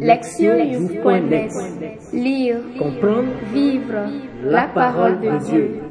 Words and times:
Lectionnews.net 0.00 1.52
Lire, 2.14 2.60
Comprendre, 2.78 3.28
vivre 3.52 4.08
la 4.42 4.66
parole 4.68 5.20
de 5.20 5.36
Dieu. 5.44 5.82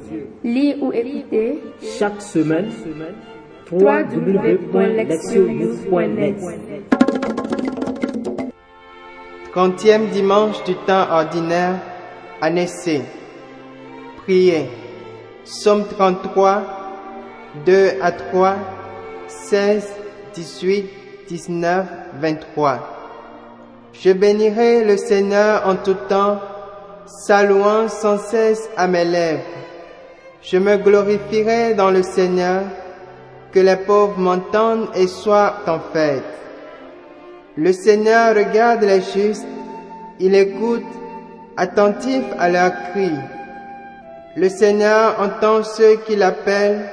Lire 0.43 0.77
ou 0.81 0.91
écouter 0.91 1.61
chaque 1.99 2.19
semaine, 2.21 2.71
www.lectionnews.net 3.71 6.37
30e 9.53 10.09
dimanche 10.09 10.63
du 10.63 10.73
temps 10.87 11.05
ordinaire, 11.11 11.75
année 12.41 12.65
C. 12.67 13.01
Priez. 14.23 14.65
Somme 15.43 15.85
33, 15.87 16.63
2 17.65 17.89
à 18.01 18.11
3, 18.11 18.55
16, 19.27 19.87
18, 20.33 20.85
19, 21.27 21.87
23. 22.19 22.98
Je 23.93 24.11
bénirai 24.11 24.83
le 24.83 24.97
Seigneur 24.97 25.67
en 25.67 25.75
tout 25.75 25.97
temps, 26.07 26.39
saluant 27.05 27.87
sans 27.87 28.17
cesse 28.17 28.69
à 28.77 28.87
mes 28.87 29.05
lèvres. 29.05 29.41
Je 30.41 30.57
me 30.57 30.77
glorifierai 30.77 31.73
dans 31.73 31.91
le 31.91 32.03
Seigneur, 32.03 32.63
que 33.51 33.59
les 33.59 33.75
pauvres 33.75 34.17
m'entendent 34.17 34.89
et 34.95 35.07
soient 35.07 35.55
en 35.67 35.79
fête. 35.91 36.23
Le 37.57 37.73
Seigneur 37.73 38.35
regarde 38.35 38.83
les 38.83 39.01
justes, 39.01 39.47
il 40.19 40.35
écoute, 40.35 40.85
attentif 41.57 42.23
à 42.37 42.49
leurs 42.49 42.73
cris. 42.91 43.19
Le 44.35 44.47
Seigneur 44.47 45.19
entend 45.19 45.63
ceux 45.63 45.97
qui 46.05 46.15
l'appellent, 46.15 46.89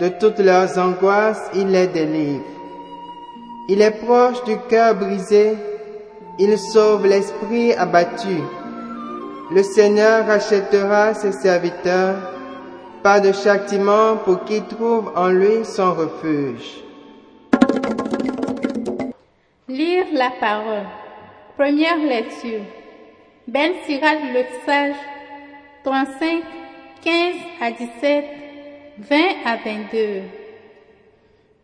de 0.00 0.08
toutes 0.08 0.40
leurs 0.40 0.76
angoisses 0.78 1.50
il 1.54 1.68
les 1.68 1.86
délivre. 1.86 2.44
Il 3.68 3.80
est 3.80 4.04
proche 4.04 4.44
du 4.44 4.58
cœur 4.68 4.94
brisé, 4.94 5.56
il 6.38 6.58
sauve 6.58 7.06
l'esprit 7.06 7.72
abattu. 7.72 8.38
Le 9.52 9.62
Seigneur 9.62 10.26
rachètera 10.26 11.14
ses 11.14 11.32
serviteurs, 11.32 12.16
pas 13.02 13.20
de 13.20 13.32
châtiment 13.32 14.16
pour 14.24 14.44
qu'ils 14.44 14.64
trouvent 14.64 15.12
en 15.14 15.28
lui 15.28 15.64
son 15.64 15.94
refuge. 15.94 16.82
Lire 19.68 20.06
la 20.12 20.30
parole. 20.40 20.86
Première 21.56 21.98
lecture. 21.98 22.64
Ben 23.48 23.72
Sirad 23.86 24.18
le 24.34 24.42
sage, 24.66 24.96
35, 25.84 26.42
15 27.02 27.34
à 27.60 27.70
17, 27.70 28.24
20 28.98 29.16
à 29.44 29.56
22. 29.64 30.22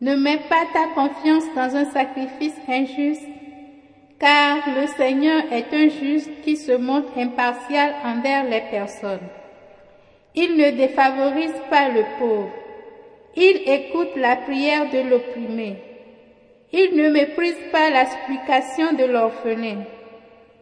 Ne 0.01 0.17
mets 0.17 0.41
pas 0.49 0.65
ta 0.73 0.87
confiance 0.95 1.45
dans 1.57 1.77
un 1.77 1.85
sacrifice 1.87 2.55
injuste, 2.69 3.32
car 4.23 4.59
le 4.69 4.87
Seigneur 4.87 5.43
est 5.51 5.75
un 5.75 5.89
juste 5.89 6.31
qui 6.45 6.57
se 6.57 6.71
montre 6.71 7.19
impartial 7.19 7.93
envers 8.05 8.45
les 8.45 8.61
personnes. 8.71 9.29
Il 10.37 10.57
ne 10.57 10.71
défavorise 10.71 11.61
pas 11.69 11.89
le 11.89 12.05
pauvre. 12.21 12.53
Il 13.35 13.63
écoute 13.67 14.15
la 14.15 14.37
prière 14.37 14.89
de 14.91 15.11
l'opprimé. 15.11 15.77
Il 16.73 16.95
ne 16.95 17.11
méprise 17.11 17.59
pas 17.73 17.91
la 17.91 18.07
supplication 18.07 18.93
de 18.93 19.07
l'orphelin, 19.07 19.83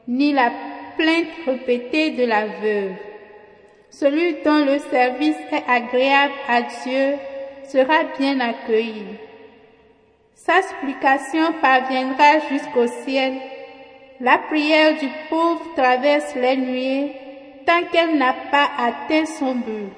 ni 0.09 0.33
la 0.33 0.51
plainte 0.97 1.29
répétée 1.45 2.13
de 2.13 2.25
la 2.25 2.47
veuve. 2.47 2.95
Celui 3.91 4.37
dont 4.43 4.65
le 4.65 4.79
service 4.79 5.37
est 5.53 5.71
agréable 5.71 6.33
à 6.49 6.63
Dieu 6.63 7.17
sera 7.65 8.05
bien 8.19 8.41
accueilli. 8.41 9.05
Sa 10.35 10.63
supplication 10.63 11.53
parviendra 11.61 12.39
jusqu'au 12.51 12.87
ciel. 13.05 13.35
La 14.23 14.37
prière 14.37 14.99
du 14.99 15.09
pauvre 15.31 15.63
traverse 15.75 16.35
les 16.35 16.59
nuées 16.59 17.13
tant 17.65 17.85
qu'elle 17.91 18.19
n'a 18.19 18.35
pas 18.51 18.69
atteint 18.77 19.25
son 19.25 19.55
but. 19.55 19.89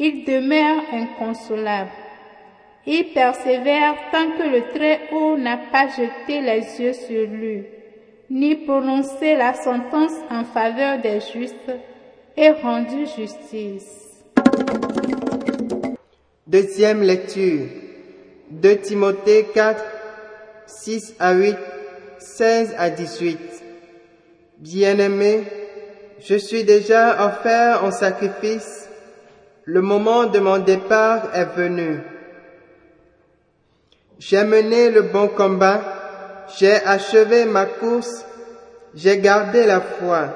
Il 0.00 0.24
demeure 0.24 0.82
inconsolable. 0.92 1.90
Il 2.86 3.12
persévère 3.14 3.94
tant 4.10 4.32
que 4.32 4.42
le 4.42 4.62
Très-Haut 4.74 5.36
n'a 5.36 5.58
pas 5.58 5.86
jeté 5.86 6.40
les 6.40 6.80
yeux 6.80 6.92
sur 6.92 7.28
lui, 7.28 7.62
ni 8.30 8.56
prononcé 8.56 9.36
la 9.36 9.54
sentence 9.54 10.16
en 10.28 10.42
faveur 10.42 10.98
des 10.98 11.20
justes 11.32 11.72
et 12.36 12.50
rendu 12.50 13.06
justice. 13.16 14.24
Deuxième 16.48 17.00
lecture. 17.00 17.68
2 18.50 18.76
Timothée 18.78 19.46
4, 19.54 19.84
6 20.66 21.14
à 21.20 21.32
8, 21.32 21.56
16 22.18 22.74
à 22.78 22.90
18. 22.90 23.38
Bien-aimé, 24.58 25.44
je 26.20 26.34
suis 26.34 26.64
déjà 26.64 27.26
offert 27.26 27.84
en 27.84 27.90
sacrifice. 27.90 28.88
Le 29.64 29.82
moment 29.82 30.24
de 30.24 30.38
mon 30.38 30.58
départ 30.58 31.30
est 31.34 31.56
venu. 31.56 32.00
J'ai 34.18 34.44
mené 34.44 34.90
le 34.90 35.02
bon 35.02 35.28
combat, 35.28 35.82
j'ai 36.58 36.82
achevé 36.84 37.44
ma 37.44 37.66
course, 37.66 38.24
j'ai 38.94 39.18
gardé 39.18 39.66
la 39.66 39.80
foi. 39.80 40.28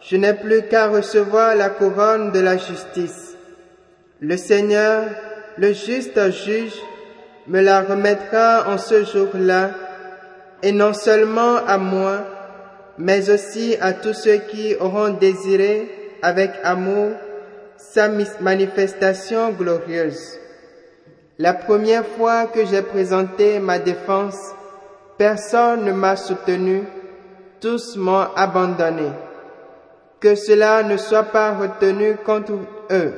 Je 0.00 0.16
n'ai 0.16 0.34
plus 0.34 0.62
qu'à 0.68 0.88
recevoir 0.88 1.56
la 1.56 1.70
couronne 1.70 2.30
de 2.30 2.38
la 2.38 2.56
justice. 2.56 3.36
Le 4.20 4.36
Seigneur, 4.36 5.06
le 5.56 5.72
juste 5.72 6.30
juge, 6.30 6.80
me 7.46 7.60
la 7.60 7.82
remettra 7.82 8.68
en 8.68 8.78
ce 8.78 9.04
jour-là, 9.04 9.70
et 10.64 10.72
non 10.72 10.94
seulement 10.94 11.56
à 11.66 11.76
moi, 11.76 12.24
mais 12.96 13.28
aussi 13.28 13.76
à 13.82 13.92
tous 13.92 14.14
ceux 14.14 14.38
qui 14.38 14.74
auront 14.80 15.10
désiré 15.10 16.16
avec 16.22 16.52
amour 16.64 17.10
sa 17.76 18.08
manifestation 18.40 19.50
glorieuse. 19.50 20.38
La 21.38 21.52
première 21.52 22.06
fois 22.06 22.46
que 22.46 22.64
j'ai 22.64 22.80
présenté 22.80 23.58
ma 23.58 23.78
défense, 23.78 24.38
personne 25.18 25.84
ne 25.84 25.92
m'a 25.92 26.16
soutenu, 26.16 26.84
tous 27.60 27.96
m'ont 27.96 28.26
abandonné. 28.34 29.10
Que 30.18 30.34
cela 30.34 30.82
ne 30.82 30.96
soit 30.96 31.24
pas 31.24 31.52
retenu 31.52 32.16
contre 32.24 32.52
eux. 32.90 33.12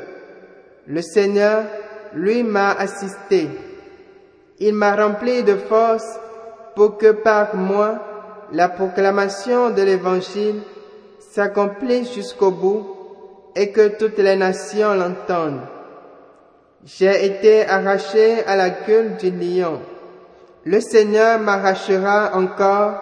Le 0.88 1.00
Seigneur, 1.00 1.62
lui, 2.12 2.42
m'a 2.42 2.72
assisté. 2.72 3.48
Il 4.58 4.74
m'a 4.74 4.96
rempli 4.96 5.44
de 5.44 5.54
force 5.54 6.18
pour 6.76 6.98
que 6.98 7.10
par 7.10 7.56
moi, 7.56 7.98
la 8.52 8.68
proclamation 8.68 9.70
de 9.70 9.82
l'Évangile 9.82 10.60
s'accomplisse 11.18 12.14
jusqu'au 12.14 12.50
bout 12.52 12.86
et 13.56 13.72
que 13.72 13.88
toutes 13.98 14.18
les 14.18 14.36
nations 14.36 14.94
l'entendent. 14.94 15.62
J'ai 16.84 17.24
été 17.24 17.66
arraché 17.66 18.44
à 18.46 18.54
la 18.54 18.70
gueule 18.70 19.16
du 19.16 19.30
lion. 19.30 19.80
Le 20.64 20.80
Seigneur 20.80 21.40
m'arrachera 21.40 22.32
encore 22.34 22.94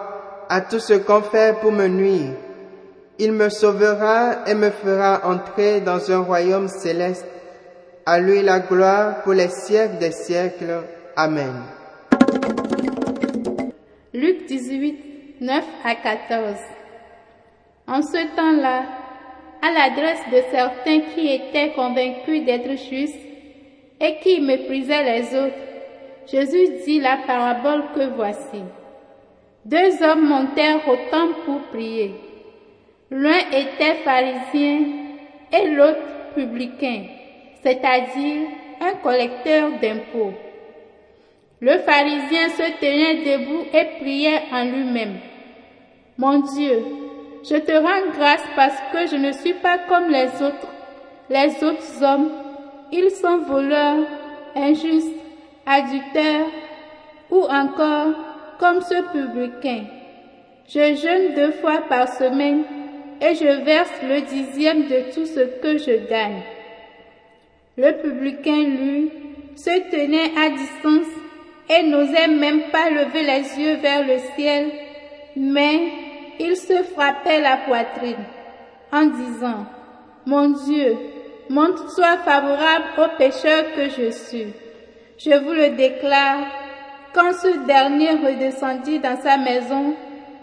à 0.49 0.61
tout 0.61 0.79
ce 0.79 0.93
qu'on 0.93 1.21
fait 1.21 1.55
pour 1.59 1.71
me 1.71 1.87
nuire. 1.87 2.31
Il 3.19 3.33
me 3.33 3.49
sauvera 3.49 4.47
et 4.47 4.55
me 4.55 4.69
fera 4.69 5.21
entrer 5.25 5.81
dans 5.81 6.11
un 6.11 6.19
royaume 6.19 6.69
céleste. 6.69 7.25
À 8.05 8.19
lui 8.19 8.41
la 8.41 8.59
gloire 8.59 9.21
pour 9.23 9.33
les 9.33 9.49
siècles 9.49 9.97
des 9.99 10.11
siècles. 10.11 10.81
Amen. 11.15 11.53
Luc 14.15 14.45
18, 14.45 15.41
9 15.41 15.65
à 15.83 15.95
14. 15.95 16.55
En 17.85 18.01
ce 18.01 18.35
temps-là, 18.37 18.83
à 19.61 19.71
l'adresse 19.73 20.23
de 20.31 20.41
certains 20.51 21.01
qui 21.13 21.33
étaient 21.33 21.73
convaincus 21.75 22.45
d'être 22.45 22.77
justes 22.89 23.19
et 23.99 24.15
qui 24.23 24.39
méprisaient 24.39 25.03
les 25.03 25.37
autres, 25.37 25.55
Jésus 26.31 26.85
dit 26.85 27.01
la 27.01 27.17
parabole 27.27 27.83
que 27.93 28.15
voici. 28.15 28.63
Deux 29.65 30.01
hommes 30.01 30.29
montèrent 30.29 30.87
au 30.87 30.95
temple 31.11 31.41
pour 31.45 31.59
prier. 31.73 32.11
L'un 33.11 33.39
était 33.51 33.95
pharisien 34.05 34.79
et 35.51 35.71
l'autre 35.71 36.33
publicain, 36.35 37.03
c'est-à-dire 37.61 38.47
un 38.79 38.93
collecteur 39.03 39.71
d'impôts. 39.81 40.44
Le 41.65 41.79
pharisien 41.79 42.49
se 42.49 42.79
tenait 42.79 43.23
debout 43.25 43.63
et 43.73 43.99
priait 43.99 44.43
en 44.51 44.65
lui-même. 44.65 45.15
Mon 46.15 46.37
Dieu, 46.53 46.77
je 47.43 47.55
te 47.55 47.71
rends 47.71 48.11
grâce 48.15 48.43
parce 48.55 48.77
que 48.93 49.07
je 49.07 49.15
ne 49.15 49.31
suis 49.31 49.55
pas 49.55 49.79
comme 49.79 50.11
les 50.11 50.27
autres, 50.43 50.67
les 51.27 51.63
autres 51.63 52.03
hommes. 52.03 52.29
Ils 52.91 53.09
sont 53.09 53.39
voleurs, 53.39 54.05
injustes, 54.55 55.17
adultères 55.65 56.51
ou 57.31 57.41
encore 57.45 58.13
comme 58.59 58.81
ce 58.81 59.01
publicain. 59.11 59.85
Je 60.69 60.95
jeûne 60.95 61.33
deux 61.33 61.51
fois 61.53 61.81
par 61.89 62.09
semaine 62.09 62.63
et 63.19 63.33
je 63.33 63.63
verse 63.63 64.03
le 64.03 64.21
dixième 64.21 64.83
de 64.83 65.11
tout 65.15 65.25
ce 65.25 65.39
que 65.63 65.79
je 65.79 66.07
gagne. 66.07 66.43
Le 67.75 67.91
publicain, 68.03 68.63
lui, 68.65 69.09
se 69.55 69.89
tenait 69.89 70.31
à 70.37 70.49
distance 70.51 71.24
et 71.69 71.83
n'osait 71.83 72.27
même 72.27 72.69
pas 72.71 72.89
lever 72.89 73.23
les 73.23 73.63
yeux 73.63 73.75
vers 73.77 74.05
le 74.05 74.17
ciel, 74.35 74.71
mais 75.35 75.79
il 76.39 76.55
se 76.55 76.83
frappait 76.83 77.41
la 77.41 77.57
poitrine 77.57 78.25
en 78.91 79.05
disant, 79.05 79.65
Mon 80.25 80.49
Dieu, 80.49 80.97
montre-toi 81.49 82.17
favorable 82.17 82.85
au 82.97 83.17
pécheur 83.17 83.63
que 83.75 83.89
je 83.89 84.11
suis. 84.11 84.53
Je 85.17 85.31
vous 85.31 85.53
le 85.53 85.69
déclare, 85.75 86.45
quand 87.13 87.33
ce 87.33 87.65
dernier 87.65 88.11
redescendit 88.11 88.99
dans 88.99 89.17
sa 89.21 89.37
maison, 89.37 89.95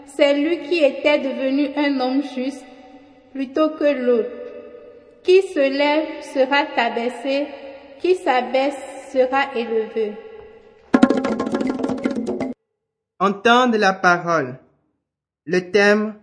c'est 0.05 0.33
lui 0.33 0.59
qui 0.61 0.83
était 0.83 1.19
devenu 1.19 1.69
un 1.77 1.99
homme 1.99 2.23
juste 2.35 2.65
plutôt 3.33 3.69
que 3.69 3.85
l'autre. 3.85 4.29
Qui 5.23 5.41
se 5.41 5.59
lève 5.59 6.05
sera 6.21 6.65
abaissé, 6.75 7.47
qui 8.01 8.15
s'abaisse 8.15 8.77
sera 9.11 9.55
élevé. 9.55 10.13
Entendre 13.23 13.77
la 13.77 13.93
parole. 13.93 14.59
Le 15.45 15.71
thème 15.71 16.15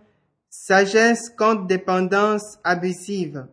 Sagesse 0.51 1.31
contre 1.35 1.65
dépendance 1.65 2.59
abusive. 2.63 3.47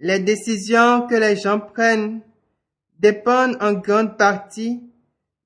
Les 0.00 0.18
décisions 0.18 1.06
que 1.06 1.14
les 1.14 1.36
gens 1.36 1.60
prennent 1.60 2.22
dépendent 2.98 3.56
en 3.60 3.74
grande 3.74 4.18
partie 4.18 4.82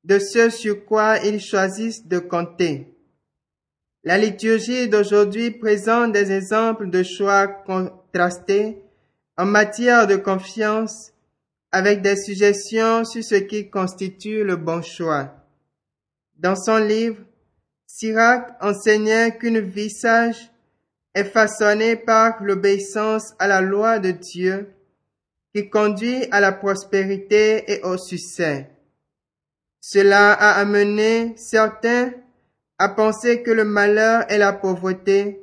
de 0.05 0.19
ce 0.19 0.49
sur 0.49 0.87
quoi 0.87 1.19
ils 1.19 1.41
choisissent 1.41 2.07
de 2.07 2.21
compter. 2.21 2.97
La 4.03 4.17
liturgie 4.17 4.89
d'aujourd'hui 4.89 5.51
présente 5.51 6.13
des 6.13 6.33
exemples 6.33 6.89
de 6.89 7.03
choix 7.03 7.49
contrastés 7.49 8.79
en 9.37 9.45
matière 9.45 10.07
de 10.07 10.17
confiance 10.17 11.13
avec 11.71 12.01
des 12.01 12.17
suggestions 12.17 13.05
sur 13.05 13.23
ce 13.23 13.35
qui 13.35 13.69
constitue 13.69 14.43
le 14.43 14.57
bon 14.57 14.81
choix. 14.81 15.38
Dans 16.39 16.55
son 16.55 16.77
livre, 16.77 17.19
Sirac 17.87 18.51
enseignait 18.61 19.37
qu'une 19.37 19.59
vie 19.59 19.91
sage 19.91 20.51
est 21.15 21.25
façonnée 21.25 21.97
par 21.97 22.43
l'obéissance 22.45 23.35
à 23.41 23.49
la 23.49 23.61
loi 23.61 23.99
de 23.99 24.13
Dieu 24.13 24.73
qui 25.53 25.69
conduit 25.69 26.27
à 26.31 26.39
la 26.39 26.53
prospérité 26.53 27.65
et 27.73 27.83
au 27.83 27.97
succès. 27.97 28.71
Cela 29.81 30.33
a 30.33 30.61
amené 30.61 31.35
certains 31.37 32.13
à 32.79 32.89
penser 32.89 33.43
que 33.43 33.51
le 33.51 33.65
malheur 33.65 34.31
et 34.31 34.39
la 34.39 34.53
pauvreté 34.53 35.41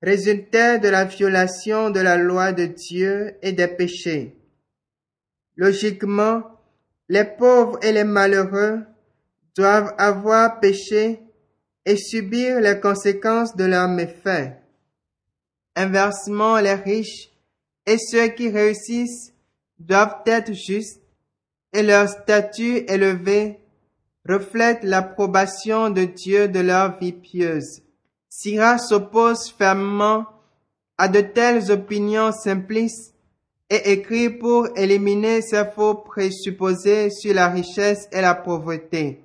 résultaient 0.00 0.78
de 0.78 0.88
la 0.88 1.06
violation 1.06 1.90
de 1.90 2.00
la 2.00 2.16
loi 2.16 2.52
de 2.52 2.66
Dieu 2.66 3.34
et 3.42 3.52
des 3.52 3.66
péchés. 3.66 4.36
Logiquement, 5.56 6.44
les 7.08 7.24
pauvres 7.24 7.80
et 7.82 7.90
les 7.90 8.04
malheureux 8.04 8.80
doivent 9.56 9.94
avoir 9.98 10.60
péché 10.60 11.20
et 11.84 11.96
subir 11.96 12.60
les 12.60 12.78
conséquences 12.78 13.56
de 13.56 13.64
leurs 13.64 13.88
méfaits. 13.88 14.52
Inversement, 15.76 16.58
les 16.58 16.74
riches 16.74 17.30
et 17.86 17.98
ceux 17.98 18.28
qui 18.28 18.50
réussissent 18.50 19.32
doivent 19.78 20.22
être 20.26 20.52
justes 20.52 21.00
et 21.72 21.82
leur 21.82 22.08
statut 22.08 22.84
élevé 22.88 23.58
reflète 24.28 24.84
l'approbation 24.84 25.90
de 25.90 26.04
Dieu 26.04 26.48
de 26.48 26.60
leur 26.60 26.98
vie 26.98 27.12
pieuse. 27.12 27.82
Syrah 28.28 28.78
s'oppose 28.78 29.50
fermement 29.56 30.26
à 30.98 31.08
de 31.08 31.20
telles 31.20 31.70
opinions 31.70 32.32
simplistes 32.32 33.14
et 33.70 33.92
écrit 33.92 34.28
pour 34.28 34.68
éliminer 34.76 35.40
ces 35.42 35.64
faux 35.64 35.94
présupposés 35.94 37.08
sur 37.10 37.32
la 37.32 37.48
richesse 37.48 38.08
et 38.12 38.20
la 38.20 38.34
pauvreté. 38.34 39.19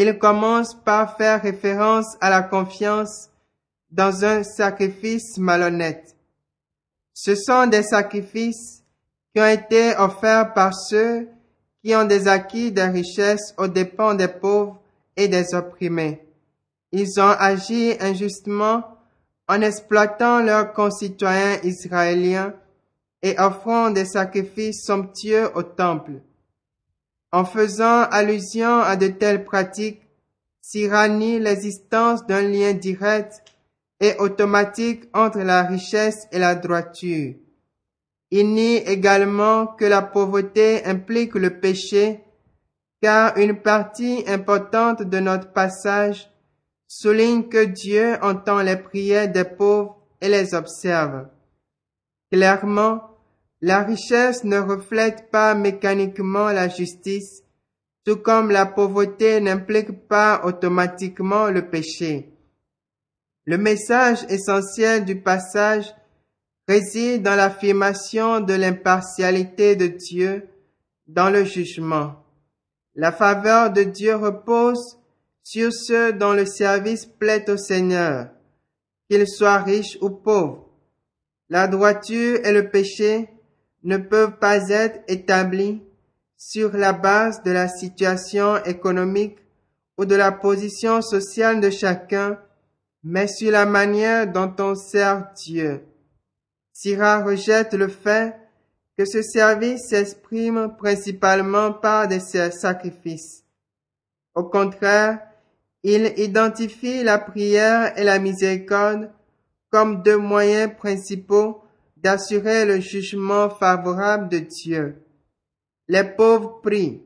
Il 0.00 0.16
commence 0.16 0.76
par 0.84 1.16
faire 1.16 1.42
référence 1.42 2.16
à 2.20 2.30
la 2.30 2.42
confiance 2.42 3.30
dans 3.90 4.24
un 4.24 4.44
sacrifice 4.44 5.38
malhonnête. 5.38 6.14
Ce 7.12 7.34
sont 7.34 7.66
des 7.66 7.82
sacrifices 7.82 8.84
qui 9.34 9.40
ont 9.40 9.48
été 9.48 9.96
offerts 9.96 10.54
par 10.54 10.72
ceux 10.72 11.26
qui 11.82 11.96
ont 11.96 12.04
des 12.04 12.28
acquis 12.28 12.70
des 12.70 12.84
richesses 12.84 13.52
aux 13.56 13.66
dépens 13.66 14.14
des 14.14 14.28
pauvres 14.28 14.80
et 15.16 15.26
des 15.26 15.52
opprimés. 15.52 16.24
Ils 16.92 17.18
ont 17.18 17.34
agi 17.36 17.94
injustement 17.98 18.84
en 19.48 19.60
exploitant 19.62 20.38
leurs 20.38 20.74
concitoyens 20.74 21.58
israéliens 21.64 22.54
et 23.20 23.36
offrant 23.36 23.90
des 23.90 24.04
sacrifices 24.04 24.84
somptueux 24.84 25.50
au 25.56 25.64
temple. 25.64 26.20
En 27.30 27.44
faisant 27.44 28.02
allusion 28.04 28.80
à 28.80 28.96
de 28.96 29.08
telles 29.08 29.44
pratiques, 29.44 30.02
nie 30.74 31.38
l'existence 31.38 32.26
d'un 32.26 32.42
lien 32.42 32.72
direct 32.72 33.42
et 34.00 34.14
automatique 34.18 35.04
entre 35.12 35.40
la 35.40 35.62
richesse 35.62 36.26
et 36.32 36.38
la 36.38 36.54
droiture. 36.54 37.34
Il 38.30 38.52
nie 38.52 38.76
également 38.76 39.66
que 39.66 39.84
la 39.84 40.02
pauvreté 40.02 40.84
implique 40.84 41.34
le 41.34 41.58
péché, 41.60 42.24
car 43.00 43.36
une 43.36 43.60
partie 43.60 44.24
importante 44.26 45.02
de 45.02 45.18
notre 45.18 45.52
passage 45.52 46.30
souligne 46.86 47.48
que 47.48 47.64
Dieu 47.64 48.16
entend 48.22 48.60
les 48.60 48.76
prières 48.76 49.30
des 49.30 49.44
pauvres 49.44 49.96
et 50.20 50.28
les 50.28 50.54
observe. 50.54 51.28
Clairement, 52.30 53.17
la 53.60 53.82
richesse 53.82 54.44
ne 54.44 54.58
reflète 54.58 55.30
pas 55.30 55.54
mécaniquement 55.54 56.48
la 56.48 56.68
justice, 56.68 57.42
tout 58.04 58.16
comme 58.16 58.50
la 58.50 58.66
pauvreté 58.66 59.40
n'implique 59.40 60.06
pas 60.06 60.42
automatiquement 60.44 61.50
le 61.50 61.68
péché. 61.68 62.32
Le 63.44 63.58
message 63.58 64.24
essentiel 64.28 65.04
du 65.04 65.20
passage 65.20 65.92
réside 66.68 67.22
dans 67.22 67.34
l'affirmation 67.34 68.40
de 68.40 68.54
l'impartialité 68.54 69.74
de 69.74 69.86
Dieu 69.86 70.48
dans 71.06 71.30
le 71.30 71.44
jugement. 71.44 72.24
La 72.94 73.10
faveur 73.10 73.72
de 73.72 73.82
Dieu 73.82 74.14
repose 74.14 74.98
sur 75.42 75.72
ceux 75.72 76.12
dont 76.12 76.34
le 76.34 76.44
service 76.44 77.06
plaît 77.06 77.48
au 77.48 77.56
Seigneur, 77.56 78.28
qu'ils 79.08 79.26
soient 79.26 79.62
riches 79.62 79.96
ou 80.00 80.10
pauvres. 80.10 80.68
La 81.48 81.66
droiture 81.66 82.40
et 82.44 82.52
le 82.52 82.68
péché 82.68 83.30
ne 83.88 83.96
peuvent 83.96 84.38
pas 84.38 84.68
être 84.68 85.00
établis 85.08 85.82
sur 86.36 86.76
la 86.76 86.92
base 86.92 87.42
de 87.42 87.50
la 87.50 87.68
situation 87.68 88.62
économique 88.64 89.38
ou 89.96 90.04
de 90.04 90.14
la 90.14 90.30
position 90.30 91.00
sociale 91.00 91.60
de 91.60 91.70
chacun, 91.70 92.38
mais 93.02 93.26
sur 93.26 93.50
la 93.50 93.64
manière 93.64 94.30
dont 94.30 94.54
on 94.60 94.74
sert 94.74 95.32
Dieu. 95.34 95.84
Syrah 96.74 97.24
rejette 97.24 97.72
le 97.72 97.88
fait 97.88 98.36
que 98.98 99.06
ce 99.06 99.22
service 99.22 99.88
s'exprime 99.88 100.76
principalement 100.76 101.72
par 101.72 102.08
des 102.08 102.20
sacrifices. 102.20 103.42
Au 104.34 104.44
contraire, 104.44 105.20
il 105.82 106.12
identifie 106.18 107.02
la 107.02 107.18
prière 107.18 107.98
et 107.98 108.04
la 108.04 108.18
miséricorde 108.18 109.10
comme 109.70 110.02
deux 110.02 110.18
moyens 110.18 110.72
principaux 110.76 111.62
d'assurer 112.02 112.64
le 112.64 112.80
jugement 112.80 113.50
favorable 113.50 114.28
de 114.28 114.38
Dieu. 114.38 114.96
Les 115.88 116.04
pauvres 116.04 116.60
prient, 116.62 117.02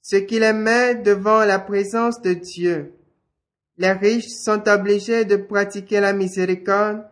ce 0.00 0.16
qui 0.16 0.38
les 0.38 0.52
met 0.52 0.94
devant 0.94 1.44
la 1.44 1.58
présence 1.58 2.20
de 2.22 2.32
Dieu. 2.32 2.94
Les 3.76 3.92
riches 3.92 4.28
sont 4.28 4.68
obligés 4.68 5.24
de 5.24 5.36
pratiquer 5.36 6.00
la 6.00 6.12
miséricorde, 6.12 7.04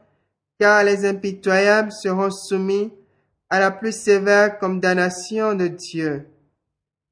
car 0.58 0.84
les 0.84 1.06
impitoyables 1.06 1.92
seront 1.92 2.30
soumis 2.30 2.92
à 3.48 3.60
la 3.60 3.70
plus 3.70 3.96
sévère 3.96 4.58
condamnation 4.58 5.54
de 5.54 5.68
Dieu. 5.68 6.26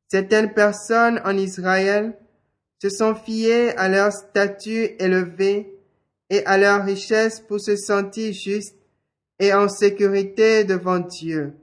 Certaines 0.08 0.54
personnes 0.54 1.20
en 1.24 1.36
Israël 1.36 2.16
se 2.80 2.88
sont 2.88 3.14
fiées 3.14 3.76
à 3.76 3.88
leur 3.88 4.12
statut 4.12 4.90
élevé 4.98 5.74
et 6.30 6.44
à 6.46 6.56
leur 6.56 6.84
richesse 6.84 7.40
pour 7.40 7.60
se 7.60 7.76
sentir 7.76 8.32
justes 8.32 8.77
et 9.38 9.52
en 9.52 9.68
sécurité 9.68 10.64
devant 10.64 10.98
Dieu. 10.98 11.54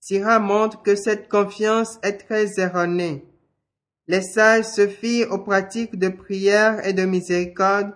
Syrah 0.00 0.40
montre 0.40 0.82
que 0.82 0.96
cette 0.96 1.28
confiance 1.28 1.98
est 2.02 2.18
très 2.26 2.58
erronée. 2.58 3.24
Les 4.08 4.22
sages 4.22 4.64
se 4.64 4.88
fient 4.88 5.24
aux 5.26 5.38
pratiques 5.38 5.98
de 5.98 6.08
prière 6.08 6.84
et 6.86 6.92
de 6.92 7.04
miséricorde 7.04 7.92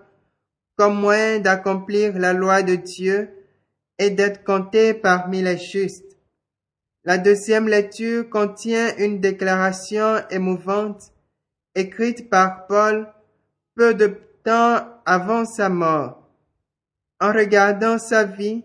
comme 0.77 1.01
moyen 1.01 1.41
d'accomplir 1.41 2.19
la 2.19 2.33
loi 2.33 2.63
de 2.63 2.77
Dieu 2.77 3.31
et 3.99 4.11
d'être 4.11 4.45
comptés 4.45 4.95
parmi 4.95 5.43
les 5.43 5.59
justes. 5.59 6.17
La 7.05 7.19
deuxième 7.19 7.67
lecture 7.67 8.29
contient 8.29 8.95
une 8.99 9.21
déclaration 9.21 10.23
émouvante 10.31 11.13
écrite 11.75 12.29
par 12.29 12.67
Paul 12.67 13.09
peu 13.75 13.95
de 13.95 14.19
temps 14.45 14.87
avant 15.07 15.45
sa 15.45 15.69
mort. 15.69 16.23
En 17.21 17.33
regardant 17.33 17.99
sa 17.99 18.25
vie, 18.25 18.65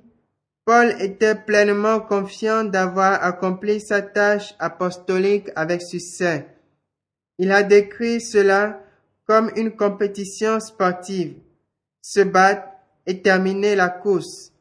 Paul 0.71 0.95
était 1.01 1.35
pleinement 1.35 1.99
confiant 1.99 2.63
d'avoir 2.63 3.21
accompli 3.25 3.81
sa 3.81 4.01
tâche 4.01 4.55
apostolique 4.57 5.49
avec 5.53 5.81
succès. 5.81 6.47
Il 7.37 7.51
a 7.51 7.61
décrit 7.61 8.21
cela 8.21 8.81
comme 9.27 9.51
une 9.57 9.75
compétition 9.75 10.61
sportive, 10.61 11.33
se 12.01 12.21
battre 12.21 12.69
et 13.05 13.21
terminer 13.21 13.75
la 13.75 13.89
course. 13.89 14.53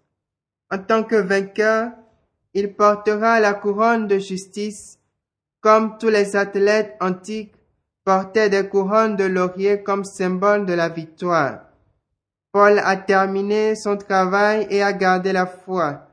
En 0.73 0.79
tant 0.79 1.05
que 1.05 1.15
vainqueur, 1.15 1.93
il 2.55 2.75
portera 2.75 3.39
la 3.39 3.55
couronne 3.55 4.09
de 4.09 4.19
justice, 4.19 4.99
comme 5.61 5.97
tous 5.97 6.09
les 6.09 6.35
athlètes 6.35 6.97
antiques 6.99 7.55
portaient 8.05 8.51
des 8.51 8.69
couronnes 8.69 9.15
de 9.15 9.27
laurier 9.27 9.85
comme 9.85 10.03
symbole 10.03 10.67
de 10.67 10.73
la 10.73 10.89
victoire. 10.89 11.70
Paul 12.53 12.81
a 12.81 12.97
terminé 12.97 13.77
son 13.77 13.97
travail 13.97 14.67
et 14.71 14.83
a 14.83 14.93
gardé 14.93 15.33
la 15.33 15.47
foi. 15.47 16.09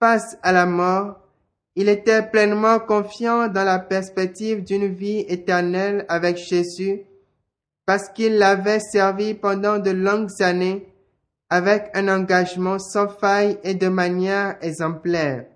Face 0.00 0.36
à 0.42 0.50
la 0.50 0.66
mort, 0.66 1.20
il 1.76 1.88
était 1.88 2.22
pleinement 2.22 2.80
confiant 2.80 3.48
dans 3.48 3.64
la 3.64 3.78
perspective 3.78 4.64
d'une 4.64 4.92
vie 4.92 5.24
éternelle 5.28 6.04
avec 6.08 6.36
Jésus 6.36 7.02
parce 7.86 8.08
qu'il 8.08 8.38
l'avait 8.38 8.80
servi 8.80 9.34
pendant 9.34 9.78
de 9.78 9.90
longues 9.90 10.40
années 10.40 10.86
avec 11.48 11.90
un 11.94 12.08
engagement 12.08 12.78
sans 12.78 13.08
faille 13.08 13.58
et 13.62 13.74
de 13.74 13.88
manière 13.88 14.56
exemplaire. 14.62 15.46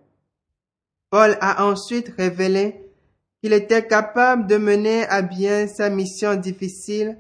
Paul 1.11 1.37
a 1.41 1.65
ensuite 1.65 2.13
révélé 2.17 2.93
qu'il 3.43 3.53
était 3.53 3.87
capable 3.87 4.47
de 4.47 4.57
mener 4.57 5.05
à 5.05 5.23
bien 5.23 5.67
sa 5.67 5.91
mission 5.91 6.35
difficile 6.35 7.19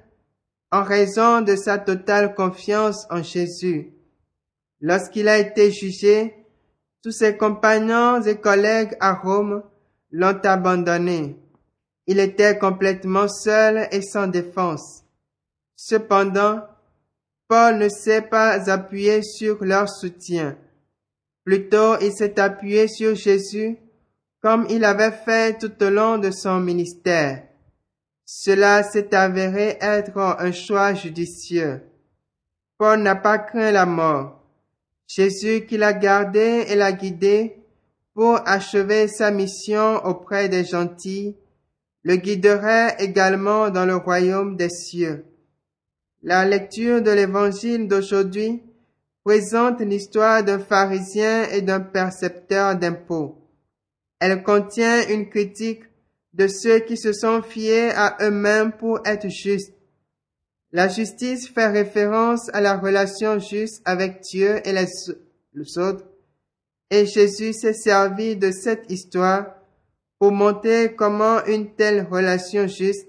en 0.76 0.82
raison 0.82 1.40
de 1.40 1.56
sa 1.56 1.78
totale 1.78 2.34
confiance 2.34 3.06
en 3.08 3.22
Jésus. 3.22 3.92
Lorsqu'il 4.82 5.26
a 5.26 5.38
été 5.38 5.70
jugé, 5.70 6.34
tous 7.02 7.12
ses 7.12 7.38
compagnons 7.38 8.20
et 8.20 8.36
collègues 8.36 8.94
à 9.00 9.14
Rome 9.14 9.62
l'ont 10.10 10.38
abandonné. 10.44 11.36
Il 12.06 12.20
était 12.20 12.58
complètement 12.58 13.26
seul 13.26 13.88
et 13.90 14.02
sans 14.02 14.26
défense. 14.26 15.02
Cependant, 15.76 16.60
Paul 17.48 17.78
ne 17.78 17.88
s'est 17.88 18.22
pas 18.22 18.70
appuyé 18.70 19.22
sur 19.22 19.64
leur 19.64 19.88
soutien. 19.88 20.58
Plutôt, 21.44 21.98
il 22.02 22.12
s'est 22.12 22.38
appuyé 22.38 22.86
sur 22.86 23.14
Jésus 23.14 23.78
comme 24.42 24.66
il 24.68 24.84
avait 24.84 25.10
fait 25.24 25.58
tout 25.58 25.72
au 25.82 25.88
long 25.88 26.18
de 26.18 26.30
son 26.30 26.60
ministère. 26.60 27.45
Cela 28.28 28.82
s'est 28.82 29.14
avéré 29.14 29.78
être 29.80 30.18
un 30.18 30.50
choix 30.50 30.94
judicieux. 30.94 31.80
Paul 32.76 33.00
n'a 33.00 33.14
pas 33.14 33.38
craint 33.38 33.70
la 33.70 33.86
mort. 33.86 34.42
Jésus 35.06 35.64
qui 35.64 35.76
l'a 35.76 35.92
gardé 35.92 36.64
et 36.68 36.74
l'a 36.74 36.90
guidé 36.90 37.56
pour 38.14 38.40
achever 38.44 39.06
sa 39.06 39.30
mission 39.30 40.04
auprès 40.04 40.48
des 40.48 40.64
gentils, 40.64 41.36
le 42.02 42.16
guiderait 42.16 42.96
également 42.98 43.70
dans 43.70 43.86
le 43.86 43.94
royaume 43.94 44.56
des 44.56 44.70
cieux. 44.70 45.24
La 46.22 46.44
lecture 46.44 47.02
de 47.02 47.12
l'évangile 47.12 47.86
d'aujourd'hui 47.86 48.60
présente 49.22 49.80
l'histoire 49.80 50.42
d'un 50.42 50.58
pharisien 50.58 51.44
et 51.50 51.62
d'un 51.62 51.80
percepteur 51.80 52.74
d'impôts. 52.74 53.38
Elle 54.18 54.42
contient 54.42 55.06
une 55.08 55.28
critique 55.28 55.84
de 56.36 56.48
ceux 56.48 56.80
qui 56.80 56.98
se 56.98 57.12
sont 57.14 57.42
fiés 57.42 57.90
à 57.92 58.18
eux-mêmes 58.20 58.72
pour 58.72 59.00
être 59.06 59.28
justes. 59.28 59.72
La 60.70 60.86
justice 60.86 61.48
fait 61.48 61.68
référence 61.68 62.50
à 62.52 62.60
la 62.60 62.76
relation 62.76 63.38
juste 63.38 63.80
avec 63.86 64.20
Dieu 64.20 64.60
et 64.68 64.72
les 64.72 65.78
autres, 65.78 66.04
et 66.90 67.06
Jésus 67.06 67.54
s'est 67.54 67.72
servi 67.72 68.36
de 68.36 68.50
cette 68.50 68.90
histoire 68.90 69.46
pour 70.18 70.30
montrer 70.30 70.94
comment 70.94 71.42
une 71.46 71.74
telle 71.74 72.06
relation 72.10 72.66
juste 72.66 73.08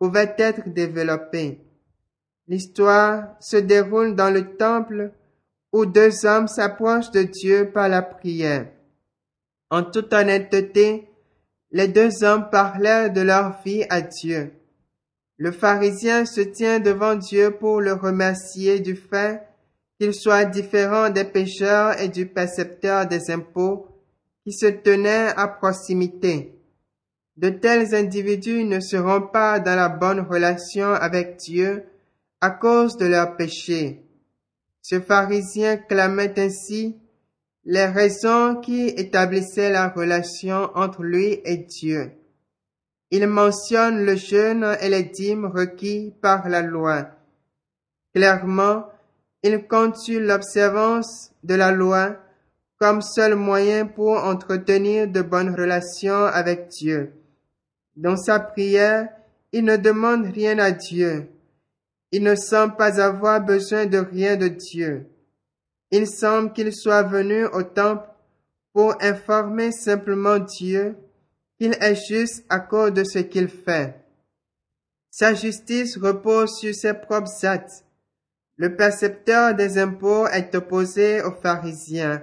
pouvait 0.00 0.34
être 0.36 0.68
développée. 0.68 1.60
L'histoire 2.48 3.36
se 3.40 3.56
déroule 3.56 4.16
dans 4.16 4.30
le 4.30 4.56
temple 4.56 5.12
où 5.72 5.86
deux 5.86 6.26
hommes 6.26 6.48
s'approchent 6.48 7.12
de 7.12 7.22
Dieu 7.22 7.70
par 7.72 7.88
la 7.88 8.02
prière. 8.02 8.68
En 9.70 9.82
toute 9.82 10.12
honnêteté, 10.12 11.05
les 11.76 11.88
deux 11.88 12.24
hommes 12.24 12.48
parlaient 12.50 13.10
de 13.10 13.20
leur 13.20 13.62
vie 13.62 13.84
à 13.90 14.00
Dieu. 14.00 14.50
Le 15.36 15.52
pharisien 15.52 16.24
se 16.24 16.40
tient 16.40 16.80
devant 16.80 17.16
Dieu 17.16 17.50
pour 17.50 17.82
le 17.82 17.92
remercier 17.92 18.80
du 18.80 18.96
fait 18.96 19.42
qu'il 20.00 20.14
soit 20.14 20.46
différent 20.46 21.10
des 21.10 21.24
pécheurs 21.24 22.00
et 22.00 22.08
du 22.08 22.24
percepteur 22.24 23.06
des 23.06 23.30
impôts 23.30 23.88
qui 24.42 24.54
se 24.54 24.64
tenaient 24.64 25.34
à 25.36 25.48
proximité. 25.48 26.58
De 27.36 27.50
tels 27.50 27.94
individus 27.94 28.64
ne 28.64 28.80
seront 28.80 29.20
pas 29.20 29.60
dans 29.60 29.76
la 29.76 29.90
bonne 29.90 30.20
relation 30.20 30.94
avec 30.94 31.36
Dieu 31.36 31.84
à 32.40 32.48
cause 32.48 32.96
de 32.96 33.04
leurs 33.04 33.36
péchés. 33.36 34.00
Ce 34.80 34.98
pharisien 34.98 35.76
clamait 35.76 36.40
ainsi 36.40 36.96
les 37.68 37.86
raisons 37.86 38.60
qui 38.60 38.86
établissaient 38.86 39.70
la 39.70 39.88
relation 39.88 40.70
entre 40.76 41.02
lui 41.02 41.40
et 41.44 41.56
Dieu. 41.56 42.12
Il 43.10 43.26
mentionne 43.26 44.04
le 44.04 44.14
jeûne 44.14 44.76
et 44.80 44.88
les 44.88 45.02
dîmes 45.02 45.46
requis 45.46 46.14
par 46.22 46.48
la 46.48 46.62
loi. 46.62 47.08
Clairement, 48.14 48.86
il 49.42 49.64
sur 49.96 50.20
l'observance 50.20 51.32
de 51.42 51.54
la 51.54 51.72
loi 51.72 52.16
comme 52.78 53.02
seul 53.02 53.34
moyen 53.34 53.86
pour 53.86 54.12
entretenir 54.12 55.08
de 55.08 55.22
bonnes 55.22 55.54
relations 55.54 56.24
avec 56.24 56.68
Dieu. 56.68 57.14
Dans 57.96 58.16
sa 58.16 58.38
prière, 58.38 59.08
il 59.52 59.64
ne 59.64 59.76
demande 59.76 60.26
rien 60.26 60.58
à 60.60 60.70
Dieu. 60.70 61.28
Il 62.12 62.22
ne 62.22 62.36
semble 62.36 62.76
pas 62.76 63.00
avoir 63.00 63.40
besoin 63.40 63.86
de 63.86 63.98
rien 63.98 64.36
de 64.36 64.48
Dieu. 64.48 65.06
Il 65.90 66.06
semble 66.06 66.52
qu'il 66.52 66.72
soit 66.74 67.04
venu 67.04 67.46
au 67.46 67.62
temple 67.62 68.08
pour 68.72 68.94
informer 69.00 69.72
simplement 69.72 70.38
Dieu 70.38 70.96
qu'il 71.58 71.76
est 71.80 72.06
juste 72.08 72.44
à 72.48 72.60
cause 72.60 72.92
de 72.92 73.04
ce 73.04 73.20
qu'il 73.20 73.48
fait. 73.48 73.94
Sa 75.10 75.32
justice 75.32 75.96
repose 75.96 76.58
sur 76.58 76.74
ses 76.74 76.92
propres 76.92 77.46
actes. 77.46 77.84
Le 78.56 78.76
percepteur 78.76 79.54
des 79.54 79.78
impôts 79.78 80.26
est 80.26 80.54
opposé 80.54 81.22
aux 81.22 81.32
pharisiens. 81.32 82.22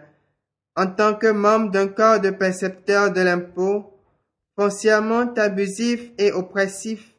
En 0.75 0.87
tant 0.87 1.15
que 1.15 1.27
membre 1.27 1.71
d'un 1.71 1.87
corps 1.87 2.19
de 2.19 2.31
percepteurs 2.31 3.11
de 3.11 3.21
l'impôt, 3.21 3.93
foncièrement 4.55 5.33
abusif 5.35 6.11
et 6.17 6.31
oppressif, 6.31 7.15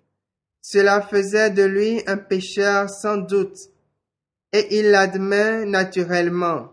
cela 0.60 1.00
faisait 1.00 1.50
de 1.50 1.62
lui 1.62 2.02
un 2.06 2.16
pécheur 2.16 2.88
sans 2.88 3.16
doute 3.16 3.58
et 4.54 4.78
il 4.78 4.92
l'admet 4.92 5.66
naturellement. 5.66 6.70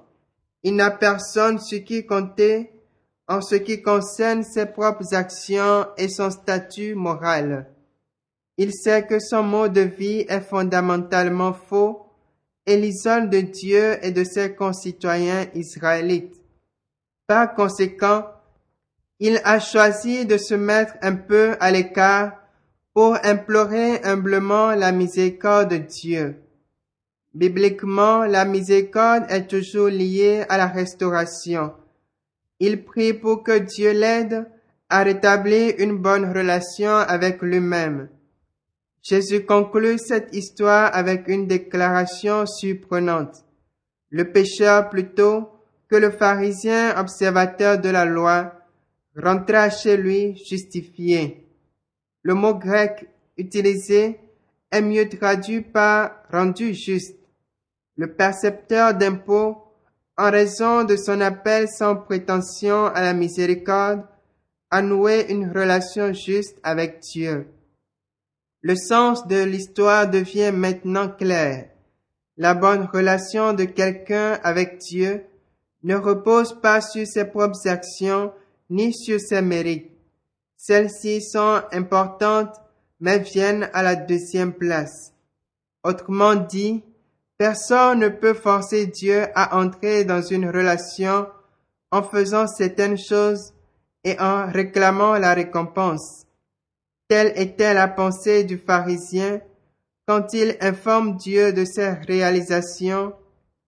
Il 0.61 0.75
n'a 0.75 0.91
personne 0.91 1.59
sur 1.59 1.83
qui 1.83 2.05
compter 2.05 2.71
en 3.27 3.41
ce 3.41 3.55
qui 3.55 3.81
concerne 3.81 4.43
ses 4.43 4.67
propres 4.67 5.15
actions 5.15 5.87
et 5.97 6.07
son 6.07 6.29
statut 6.29 6.93
moral. 6.93 7.65
Il 8.57 8.71
sait 8.71 9.07
que 9.07 9.19
son 9.19 9.41
mode 9.41 9.73
de 9.73 9.81
vie 9.81 10.25
est 10.29 10.41
fondamentalement 10.41 11.53
faux 11.53 12.05
et 12.67 12.77
l'isole 12.77 13.31
de 13.31 13.41
Dieu 13.41 13.97
et 14.05 14.11
de 14.11 14.23
ses 14.23 14.53
concitoyens 14.53 15.47
israélites. 15.55 16.39
Par 17.25 17.55
conséquent, 17.55 18.25
il 19.19 19.41
a 19.43 19.59
choisi 19.59 20.27
de 20.27 20.37
se 20.37 20.53
mettre 20.53 20.93
un 21.01 21.15
peu 21.15 21.55
à 21.59 21.71
l'écart 21.71 22.33
pour 22.93 23.17
implorer 23.23 24.03
humblement 24.03 24.75
la 24.75 24.91
miséricorde 24.91 25.71
de 25.71 25.77
Dieu. 25.77 26.35
Bibliquement, 27.33 28.25
la 28.25 28.43
miséricorde 28.43 29.23
est 29.29 29.47
toujours 29.47 29.87
liée 29.87 30.43
à 30.49 30.57
la 30.57 30.67
restauration. 30.67 31.73
Il 32.59 32.83
prie 32.83 33.13
pour 33.13 33.43
que 33.43 33.57
Dieu 33.57 33.91
l'aide 33.91 34.45
à 34.89 35.03
rétablir 35.03 35.75
une 35.77 35.97
bonne 35.97 36.25
relation 36.25 36.91
avec 36.91 37.41
lui-même. 37.41 38.09
Jésus 39.01 39.45
conclut 39.45 39.97
cette 39.97 40.35
histoire 40.35 40.93
avec 40.93 41.27
une 41.29 41.47
déclaration 41.47 42.45
surprenante. 42.45 43.45
Le 44.09 44.29
pécheur 44.31 44.89
plutôt 44.89 45.49
que 45.89 45.95
le 45.95 46.11
pharisien 46.11 46.99
observateur 46.99 47.79
de 47.79 47.89
la 47.89 48.05
loi 48.05 48.53
rentra 49.15 49.69
chez 49.69 49.95
lui 49.95 50.35
justifié. 50.45 51.47
Le 52.23 52.33
mot 52.33 52.53
grec 52.55 53.07
utilisé 53.37 54.19
est 54.69 54.81
mieux 54.81 55.07
traduit 55.07 55.61
par 55.61 56.11
rendu 56.31 56.73
juste 56.73 57.20
le 58.01 58.11
percepteur 58.15 58.95
d'impôts, 58.95 59.57
en 60.17 60.31
raison 60.31 60.83
de 60.83 60.95
son 60.95 61.21
appel 61.21 61.67
sans 61.69 61.95
prétention 61.95 62.87
à 62.87 63.01
la 63.03 63.13
miséricorde, 63.13 64.01
a 64.71 64.81
noué 64.81 65.27
une 65.29 65.51
relation 65.51 66.11
juste 66.11 66.57
avec 66.63 67.01
Dieu. 67.01 67.45
Le 68.63 68.75
sens 68.75 69.27
de 69.27 69.43
l'histoire 69.43 70.09
devient 70.09 70.51
maintenant 70.51 71.09
clair. 71.09 71.69
La 72.37 72.55
bonne 72.55 72.89
relation 72.91 73.53
de 73.53 73.65
quelqu'un 73.65 74.39
avec 74.43 74.79
Dieu 74.79 75.23
ne 75.83 75.95
repose 75.95 76.59
pas 76.59 76.81
sur 76.81 77.05
ses 77.05 77.25
propres 77.25 77.67
actions 77.67 78.33
ni 78.71 78.95
sur 78.95 79.19
ses 79.19 79.43
mérites. 79.43 79.91
Celles-ci 80.57 81.21
sont 81.21 81.61
importantes, 81.71 82.55
mais 82.99 83.19
viennent 83.19 83.69
à 83.73 83.83
la 83.83 83.95
deuxième 83.95 84.53
place. 84.53 85.13
Autrement 85.83 86.33
dit, 86.33 86.83
personne 87.41 87.97
ne 87.97 88.09
peut 88.09 88.35
forcer 88.35 88.85
Dieu 88.85 89.25
à 89.33 89.57
entrer 89.57 90.05
dans 90.05 90.21
une 90.21 90.47
relation 90.47 91.25
en 91.89 92.03
faisant 92.03 92.45
certaines 92.45 92.99
choses 92.99 93.55
et 94.03 94.15
en 94.19 94.45
réclamant 94.45 95.17
la 95.17 95.33
récompense. 95.33 96.27
Telle 97.07 97.33
était 97.35 97.73
la 97.73 97.87
pensée 97.87 98.43
du 98.43 98.59
pharisien 98.59 99.41
quand 100.07 100.35
il 100.35 100.55
informe 100.61 101.15
Dieu 101.15 101.51
de 101.51 101.65
ses 101.65 101.89
réalisations 101.89 103.11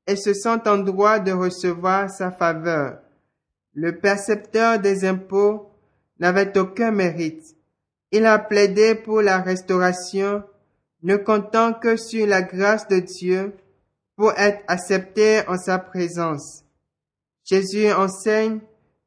et 0.06 0.18
se 0.18 0.36
sent 0.36 0.68
en 0.68 0.78
droit 0.78 1.18
de 1.18 1.32
recevoir 1.32 2.12
sa 2.12 2.30
faveur. 2.30 3.00
Le 3.74 3.98
percepteur 3.98 4.78
des 4.78 5.04
impôts 5.04 5.72
n'avait 6.20 6.56
aucun 6.60 6.92
mérite. 6.92 7.56
Il 8.12 8.28
a 8.28 8.38
plaidé 8.38 8.94
pour 8.94 9.24
la 9.24 9.40
restauration, 9.40 10.44
ne 11.02 11.16
comptant 11.16 11.74
que 11.74 11.98
sur 11.98 12.28
la 12.28 12.44
grâce 12.44 12.88
de 12.88 13.00
Dieu 13.00 13.56
pour 14.16 14.34
être 14.38 14.64
accepté 14.68 15.42
en 15.48 15.58
sa 15.58 15.80
présence. 15.80 16.64
Jésus 17.44 17.92
enseigne 17.92 18.60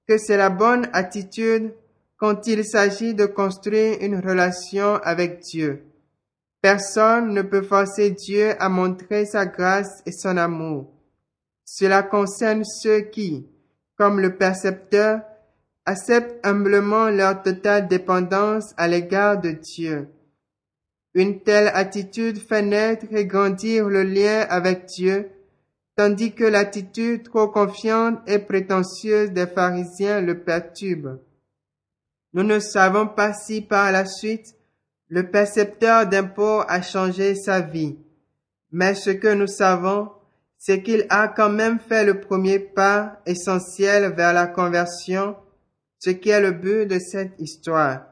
que 0.07 0.19
c'est 0.19 0.37
la 0.37 0.51
bonne 0.51 0.89
attitude 0.93 1.73
quand 2.17 2.47
il 2.47 2.65
s'agit 2.65 3.15
de 3.15 3.27
construire 3.27 3.99
une 4.01 4.19
relation 4.19 4.97
avec 5.03 5.41
Dieu. 5.41 5.85
Personne 6.63 7.33
ne 7.33 7.43
peut 7.43 7.63
forcer 7.63 8.11
Dieu 8.11 8.55
à 8.61 8.69
montrer 8.69 9.27
sa 9.27 9.47
grâce 9.47 10.03
et 10.07 10.13
son 10.13 10.37
amour. 10.37 10.93
Cela 11.65 12.03
concerne 12.03 12.65
ceux 12.65 13.01
qui, 13.01 13.47
comme 13.97 14.21
le 14.21 14.37
percepteur, 14.37 15.21
acceptent 15.85 16.45
humblement 16.45 17.09
leur 17.09 17.43
totale 17.43 17.89
dépendance 17.89 18.73
à 18.77 18.89
l'égard 18.89 19.41
de 19.41 19.51
Dieu. 19.51 20.09
Une 21.17 21.41
telle 21.41 21.69
attitude 21.69 22.37
fait 22.37 22.61
naître 22.61 23.07
et 23.11 23.25
grandir 23.25 23.89
le 23.89 24.03
lien 24.03 24.45
avec 24.51 24.85
Dieu, 24.85 25.31
tandis 25.97 26.35
que 26.35 26.45
l'attitude 26.45 27.23
trop 27.23 27.49
confiante 27.49 28.19
et 28.27 28.39
prétentieuse 28.39 29.31
des 29.31 29.47
pharisiens 29.47 30.21
le 30.21 30.43
perturbe. 30.43 31.19
Nous 32.35 32.43
ne 32.43 32.59
savons 32.59 33.07
pas 33.07 33.33
si 33.33 33.63
par 33.63 33.93
la 33.93 34.05
suite 34.05 34.57
le 35.09 35.31
percepteur 35.31 36.07
d'impôts 36.07 36.61
a 36.69 36.83
changé 36.83 37.35
sa 37.35 37.63
vie, 37.63 37.97
mais 38.71 38.95
ce 38.95 39.09
que 39.09 39.33
nous 39.33 39.47
savons, 39.47 40.11
c'est 40.59 40.83
qu'il 40.83 41.07
a 41.09 41.29
quand 41.29 41.49
même 41.49 41.79
fait 41.79 42.05
le 42.05 42.21
premier 42.21 42.59
pas 42.59 43.23
essentiel 43.25 44.13
vers 44.13 44.35
la 44.35 44.49
conversion, 44.49 45.35
ce 45.99 46.11
qui 46.11 46.29
est 46.29 46.43
le 46.43 46.53
but 46.53 46.85
de 46.85 46.99
cette 46.99 47.41
histoire. 47.41 48.03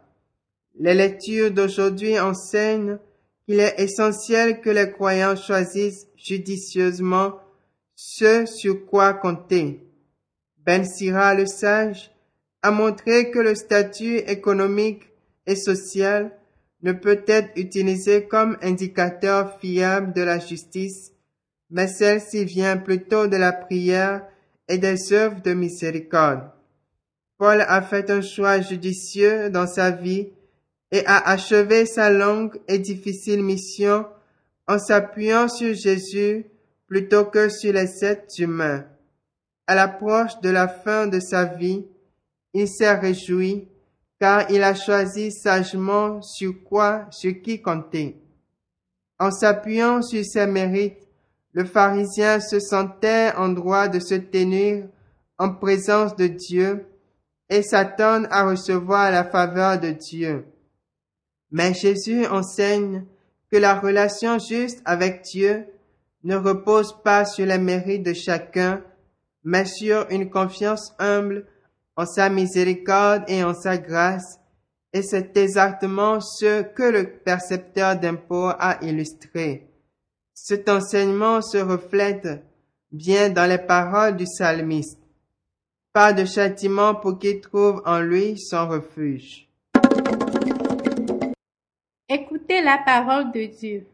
Les 0.76 0.94
lectures 0.94 1.52
d'aujourd'hui 1.52 2.18
enseignent 2.18 2.98
qu'il 3.46 3.60
est 3.60 3.78
essentiel 3.78 4.60
que 4.60 4.70
les 4.70 4.90
croyants 4.90 5.36
choisissent 5.36 6.06
judicieusement 6.16 7.34
ce 7.94 8.46
sur 8.46 8.86
quoi 8.86 9.14
compter. 9.14 9.86
Ben 10.58 10.84
Sira 10.84 11.34
le 11.34 11.46
sage 11.46 12.10
a 12.62 12.70
montré 12.70 13.30
que 13.30 13.38
le 13.38 13.54
statut 13.54 14.16
économique 14.16 15.02
et 15.46 15.56
social 15.56 16.32
ne 16.82 16.92
peut 16.92 17.22
être 17.26 17.50
utilisé 17.56 18.24
comme 18.24 18.56
indicateur 18.62 19.58
fiable 19.60 20.12
de 20.12 20.22
la 20.22 20.38
justice, 20.38 21.12
mais 21.70 21.86
celle-ci 21.86 22.44
vient 22.44 22.78
plutôt 22.78 23.26
de 23.26 23.36
la 23.36 23.52
prière 23.52 24.26
et 24.68 24.78
des 24.78 25.12
œuvres 25.12 25.40
de 25.42 25.52
miséricorde. 25.52 26.50
Paul 27.38 27.60
a 27.60 27.82
fait 27.82 28.10
un 28.10 28.22
choix 28.22 28.60
judicieux 28.60 29.50
dans 29.50 29.66
sa 29.66 29.90
vie 29.90 30.30
et 30.94 31.04
a 31.06 31.28
achevé 31.28 31.86
sa 31.86 32.08
longue 32.08 32.60
et 32.68 32.78
difficile 32.78 33.42
mission 33.42 34.06
en 34.68 34.78
s'appuyant 34.78 35.48
sur 35.48 35.74
Jésus 35.74 36.46
plutôt 36.86 37.24
que 37.24 37.48
sur 37.48 37.72
les 37.72 38.04
êtres 38.04 38.40
humains. 38.40 38.84
À 39.66 39.74
l'approche 39.74 40.38
de 40.40 40.50
la 40.50 40.68
fin 40.68 41.09
de 41.09 41.18
sa 41.18 41.46
vie, 41.46 41.85
il 42.52 42.68
s'est 42.68 42.94
réjoui 42.94 43.66
car 44.20 44.48
il 44.52 44.62
a 44.62 44.76
choisi 44.76 45.33
sagement 45.33 46.22
sur 46.22 46.62
quoi, 46.62 47.09
sur 47.11 47.42
qui 47.42 47.61
compter. 47.61 48.16
En 49.18 49.33
s'appuyant 49.33 50.00
sur 50.00 50.24
ses 50.24 50.46
mérites, 50.46 51.09
le 51.54 51.64
pharisien 51.64 52.38
se 52.38 52.61
sentait 52.61 53.33
en 53.37 53.48
droit 53.48 53.88
de 53.88 53.98
se 53.98 54.14
tenir 54.14 54.87
en 55.38 55.52
présence 55.52 56.14
de 56.14 56.28
Dieu 56.28 56.87
et 57.48 57.62
s'attendre 57.62 58.28
à 58.30 58.48
recevoir 58.48 59.11
la 59.11 59.24
faveur 59.24 59.80
de 59.80 59.90
Dieu. 59.90 60.44
Mais 61.54 61.72
Jésus 61.72 62.26
enseigne 62.26 63.04
que 63.48 63.56
la 63.56 63.78
relation 63.78 64.40
juste 64.40 64.82
avec 64.84 65.22
Dieu 65.22 65.66
ne 66.24 66.34
repose 66.34 67.00
pas 67.04 67.24
sur 67.24 67.46
les 67.46 67.58
mérites 67.58 68.02
de 68.02 68.12
chacun, 68.12 68.82
mais 69.44 69.64
sur 69.64 70.04
une 70.10 70.30
confiance 70.30 70.92
humble 70.98 71.46
en 71.94 72.06
sa 72.06 72.28
miséricorde 72.28 73.22
et 73.28 73.44
en 73.44 73.54
sa 73.54 73.78
grâce, 73.78 74.40
et 74.92 75.02
c'est 75.02 75.36
exactement 75.36 76.20
ce 76.20 76.62
que 76.62 76.82
le 76.82 77.08
percepteur 77.08 77.94
d'impôts 78.00 78.50
a 78.58 78.82
illustré. 78.82 79.68
Cet 80.34 80.68
enseignement 80.68 81.40
se 81.40 81.58
reflète 81.58 82.42
bien 82.90 83.30
dans 83.30 83.48
les 83.48 83.58
paroles 83.58 84.16
du 84.16 84.24
psalmiste. 84.24 84.98
Pas 85.92 86.12
de 86.12 86.24
châtiment 86.24 86.96
pour 86.96 87.20
qu'il 87.20 87.40
trouve 87.40 87.80
en 87.84 88.00
lui 88.00 88.40
son 88.40 88.66
refuge. 88.66 89.48
Écoutez 92.14 92.62
la 92.62 92.79
parole 92.79 93.33
de 93.33 93.46
Dieu. 93.46 93.88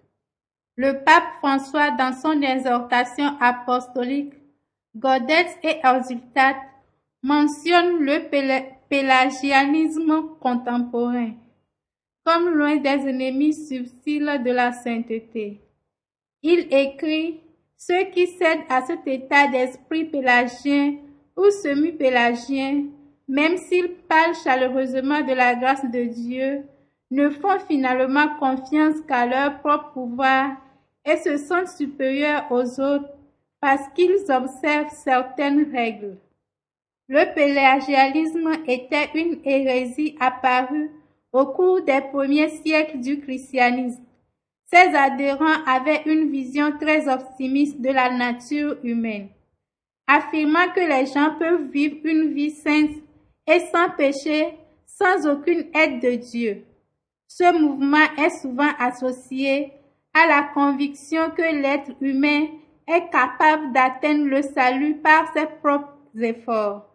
Le 0.76 1.02
pape 1.02 1.38
François, 1.38 1.90
dans 1.92 2.12
son 2.12 2.42
exhortation 2.42 3.34
apostolique, 3.40 4.34
Godet 4.94 5.46
et 5.62 5.80
Exultate, 5.82 6.60
mentionne 7.22 7.98
le 8.00 8.28
pélagianisme 8.90 10.36
contemporain 10.38 11.30
comme 12.22 12.58
l'un 12.58 12.76
des 12.76 13.08
ennemis 13.08 13.54
subtils 13.54 14.42
de 14.44 14.50
la 14.50 14.72
sainteté. 14.72 15.62
Il 16.42 16.68
écrit 16.74 17.40
Ceux 17.78 18.04
qui 18.12 18.26
cèdent 18.26 18.66
à 18.68 18.82
cet 18.82 19.06
état 19.06 19.48
d'esprit 19.48 20.04
pélagien 20.04 20.96
ou 21.38 21.50
semi-pélagien, 21.50 22.84
même 23.26 23.56
s'ils 23.56 23.94
parlent 24.06 24.36
chaleureusement 24.44 25.22
de 25.22 25.32
la 25.32 25.54
grâce 25.54 25.90
de 25.90 26.04
Dieu, 26.04 26.66
ne 27.10 27.28
font 27.30 27.58
finalement 27.66 28.36
confiance 28.38 29.00
qu'à 29.08 29.26
leur 29.26 29.60
propre 29.60 29.92
pouvoir 29.92 30.56
et 31.04 31.16
se 31.16 31.36
sentent 31.36 31.68
supérieurs 31.68 32.46
aux 32.50 32.80
autres 32.80 33.10
parce 33.60 33.88
qu'ils 33.94 34.30
observent 34.30 34.92
certaines 34.92 35.70
règles. 35.72 36.16
Le 37.08 37.34
pélagialisme 37.34 38.52
était 38.68 39.10
une 39.14 39.40
hérésie 39.44 40.16
apparue 40.20 40.90
au 41.32 41.46
cours 41.46 41.82
des 41.82 42.00
premiers 42.12 42.48
siècles 42.48 43.00
du 43.00 43.20
christianisme. 43.20 44.04
Ses 44.66 44.94
adhérents 44.94 45.64
avaient 45.66 46.02
une 46.06 46.30
vision 46.30 46.70
très 46.78 47.12
optimiste 47.12 47.80
de 47.80 47.90
la 47.90 48.10
nature 48.10 48.76
humaine, 48.84 49.28
affirmant 50.06 50.68
que 50.74 50.80
les 50.80 51.06
gens 51.06 51.34
peuvent 51.36 51.70
vivre 51.72 51.96
une 52.04 52.32
vie 52.32 52.52
sainte 52.52 52.92
et 53.48 53.58
sans 53.72 53.90
péché, 53.96 54.54
sans 54.86 55.26
aucune 55.26 55.66
aide 55.74 56.00
de 56.00 56.14
Dieu. 56.14 56.64
Ce 57.32 57.56
mouvement 57.56 58.08
est 58.18 58.40
souvent 58.40 58.72
associé 58.80 59.72
à 60.12 60.26
la 60.26 60.42
conviction 60.52 61.30
que 61.30 61.42
l'être 61.42 61.92
humain 62.00 62.48
est 62.88 63.08
capable 63.10 63.72
d'atteindre 63.72 64.24
le 64.24 64.42
salut 64.42 64.96
par 64.96 65.32
ses 65.32 65.46
propres 65.46 65.96
efforts. 66.20 66.92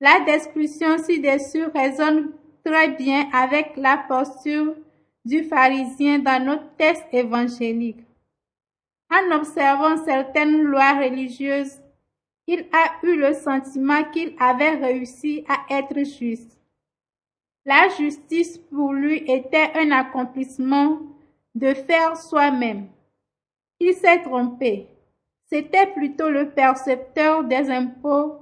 La 0.00 0.20
description 0.20 0.96
ci-dessus 0.98 1.64
résonne 1.74 2.34
très 2.64 2.90
bien 2.90 3.28
avec 3.32 3.72
la 3.76 3.96
posture 3.96 4.76
du 5.24 5.42
pharisien 5.42 6.20
dans 6.20 6.44
notre 6.44 6.76
texte 6.76 7.06
évangélique. 7.12 8.04
En 9.10 9.34
observant 9.34 9.96
certaines 10.04 10.62
lois 10.62 11.00
religieuses, 11.00 11.80
il 12.46 12.64
a 12.72 13.04
eu 13.04 13.16
le 13.16 13.34
sentiment 13.34 14.04
qu'il 14.04 14.36
avait 14.38 14.76
réussi 14.76 15.44
à 15.48 15.78
être 15.78 15.98
juste. 16.04 16.55
La 17.66 17.88
justice 17.88 18.58
pour 18.58 18.92
lui 18.92 19.24
était 19.26 19.72
un 19.74 19.90
accomplissement 19.90 21.00
de 21.56 21.74
faire 21.74 22.16
soi-même. 22.16 22.86
Il 23.80 23.92
s'est 23.92 24.22
trompé. 24.22 24.86
C'était 25.46 25.88
plutôt 25.88 26.30
le 26.30 26.50
percepteur 26.50 27.42
des 27.42 27.68
impôts 27.68 28.36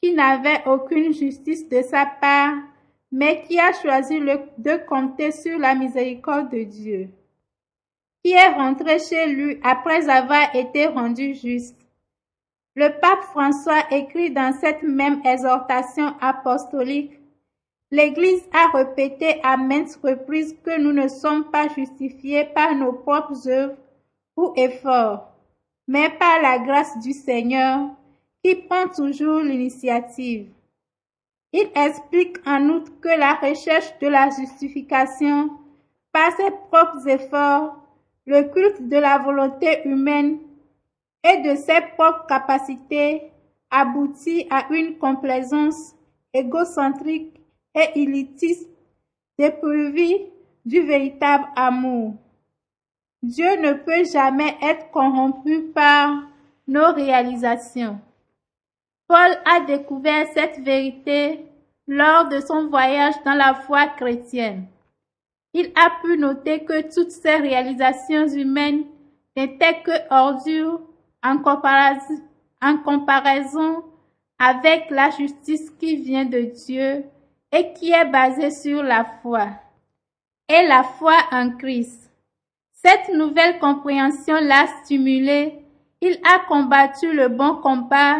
qui 0.00 0.14
n'avait 0.14 0.62
aucune 0.66 1.12
justice 1.12 1.68
de 1.68 1.82
sa 1.82 2.06
part, 2.06 2.54
mais 3.10 3.42
qui 3.48 3.58
a 3.58 3.72
choisi 3.72 4.20
de 4.20 4.86
compter 4.86 5.32
sur 5.32 5.58
la 5.58 5.74
miséricorde 5.74 6.50
de 6.50 6.62
Dieu, 6.62 7.08
qui 8.22 8.30
est 8.30 8.54
rentré 8.54 9.00
chez 9.00 9.26
lui 9.26 9.58
après 9.64 10.08
avoir 10.08 10.54
été 10.54 10.86
rendu 10.86 11.34
juste. 11.34 11.76
Le 12.76 12.90
pape 13.00 13.24
François 13.32 13.82
écrit 13.90 14.30
dans 14.30 14.52
cette 14.52 14.84
même 14.84 15.20
exhortation 15.24 16.14
apostolique 16.20 17.18
L'Église 17.90 18.46
a 18.52 18.76
répété 18.76 19.40
à 19.42 19.56
maintes 19.56 19.98
reprises 20.02 20.54
que 20.62 20.78
nous 20.78 20.92
ne 20.92 21.08
sommes 21.08 21.50
pas 21.50 21.68
justifiés 21.68 22.44
par 22.44 22.74
nos 22.74 22.92
propres 22.92 23.48
œuvres 23.48 23.76
ou 24.36 24.52
efforts, 24.56 25.32
mais 25.86 26.10
par 26.10 26.42
la 26.42 26.58
grâce 26.58 26.98
du 26.98 27.12
Seigneur 27.12 27.88
qui 28.44 28.54
prend 28.56 28.88
toujours 28.88 29.40
l'initiative. 29.40 30.48
Il 31.52 31.70
explique 31.74 32.36
en 32.46 32.68
outre 32.68 32.92
que 33.00 33.08
la 33.08 33.34
recherche 33.34 33.98
de 34.00 34.08
la 34.08 34.28
justification 34.30 35.50
par 36.12 36.30
ses 36.36 36.50
propres 36.70 37.08
efforts, 37.08 37.74
le 38.26 38.42
culte 38.52 38.86
de 38.86 38.98
la 38.98 39.18
volonté 39.18 39.80
humaine 39.86 40.40
et 41.24 41.38
de 41.38 41.56
ses 41.56 41.80
propres 41.96 42.26
capacités 42.26 43.32
aboutit 43.70 44.46
à 44.50 44.66
une 44.70 44.98
complaisance 44.98 45.94
égocentrique 46.34 47.37
et 47.78 48.00
élitiste 48.02 48.68
dépourvue 49.38 50.26
du 50.64 50.80
véritable 50.82 51.44
amour. 51.56 52.14
Dieu 53.22 53.56
ne 53.60 53.72
peut 53.72 54.04
jamais 54.04 54.56
être 54.62 54.90
corrompu 54.90 55.70
par 55.74 56.22
nos 56.66 56.92
réalisations. 56.92 57.98
Paul 59.06 59.30
a 59.44 59.60
découvert 59.66 60.26
cette 60.34 60.58
vérité 60.60 61.44
lors 61.86 62.28
de 62.28 62.40
son 62.40 62.68
voyage 62.68 63.14
dans 63.24 63.34
la 63.34 63.54
foi 63.54 63.86
chrétienne. 63.86 64.66
Il 65.54 65.72
a 65.74 65.90
pu 66.02 66.18
noter 66.18 66.64
que 66.64 66.82
toutes 66.94 67.10
ces 67.10 67.36
réalisations 67.36 68.28
humaines 68.28 68.84
n'étaient 69.34 69.80
que 69.82 69.92
ordures 70.10 70.80
en 71.22 71.38
comparaison 72.78 73.82
avec 74.38 74.90
la 74.90 75.10
justice 75.10 75.70
qui 75.70 75.96
vient 75.96 76.26
de 76.26 76.40
Dieu 76.66 77.04
et 77.52 77.72
qui 77.72 77.92
est 77.92 78.10
basée 78.10 78.50
sur 78.50 78.82
la 78.82 79.04
foi 79.22 79.48
et 80.48 80.66
la 80.66 80.82
foi 80.82 81.14
en 81.30 81.50
Christ. 81.50 82.10
Cette 82.72 83.14
nouvelle 83.14 83.58
compréhension 83.58 84.36
l'a 84.40 84.66
stimulé. 84.82 85.54
Il 86.00 86.18
a 86.24 86.40
combattu 86.46 87.12
le 87.12 87.28
bon 87.28 87.56
combat 87.56 88.18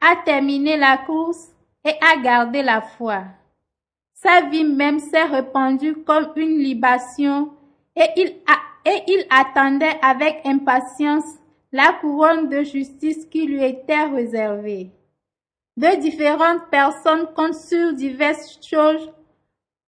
a 0.00 0.16
terminé 0.24 0.76
la 0.76 0.98
course 0.98 1.48
et 1.84 1.94
a 2.00 2.20
gardé 2.20 2.62
la 2.62 2.80
foi. 2.80 3.22
Sa 4.14 4.42
vie 4.42 4.64
même 4.64 4.98
s'est 4.98 5.24
répandue 5.24 5.94
comme 6.04 6.32
une 6.36 6.58
libation 6.58 7.50
et 7.96 8.08
il, 8.16 8.34
et 8.84 9.02
il 9.06 9.26
attendait 9.30 9.98
avec 10.02 10.40
impatience 10.44 11.24
la 11.72 11.92
couronne 12.00 12.48
de 12.48 12.62
justice 12.62 13.24
qui 13.26 13.46
lui 13.46 13.64
était 13.64 14.04
réservée. 14.04 14.90
De 15.80 15.98
différentes 15.98 16.68
personnes 16.70 17.26
comptent 17.34 17.54
sur 17.54 17.94
diverses 17.94 18.58
choses 18.60 19.10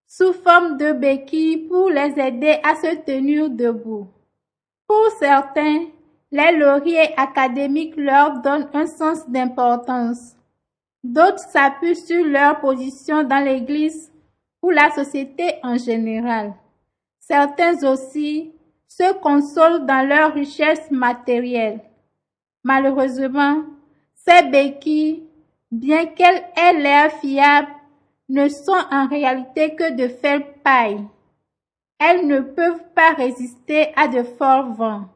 sous 0.06 0.32
forme 0.32 0.78
de 0.78 0.92
béquilles 0.92 1.68
pour 1.68 1.90
les 1.90 2.18
aider 2.18 2.58
à 2.62 2.76
se 2.76 2.96
tenir 3.04 3.50
debout. 3.50 4.08
Pour 4.86 5.10
certains, 5.18 5.84
les 6.30 6.56
lauriers 6.56 7.12
académiques 7.18 7.98
leur 7.98 8.40
donnent 8.40 8.70
un 8.72 8.86
sens 8.86 9.28
d'importance. 9.28 10.34
D'autres 11.04 11.46
s'appuient 11.50 11.94
sur 11.94 12.24
leur 12.24 12.58
position 12.60 13.22
dans 13.24 13.44
l'Église 13.44 14.10
ou 14.62 14.70
la 14.70 14.90
société 14.92 15.56
en 15.62 15.76
général. 15.76 16.54
Certains 17.20 17.86
aussi 17.86 18.50
se 18.88 19.12
consolent 19.20 19.84
dans 19.84 20.08
leur 20.08 20.32
richesse 20.32 20.90
matérielle. 20.90 21.82
Malheureusement, 22.64 23.64
ces 24.14 24.42
béquilles, 24.44 25.24
bien 25.72 26.06
qu'elles 26.06 26.44
aient 26.56 26.78
l'air 26.78 27.10
fiables, 27.12 27.72
ne 28.28 28.48
sont 28.48 28.78
en 28.90 29.08
réalité 29.08 29.74
que 29.74 29.92
de 29.94 30.06
faibles 30.06 30.54
paille. 30.62 31.00
Elles 31.98 32.26
ne 32.26 32.40
peuvent 32.40 32.84
pas 32.94 33.14
résister 33.14 33.92
à 33.96 34.06
de 34.06 34.22
forts 34.22 34.72
vents. 34.74 35.08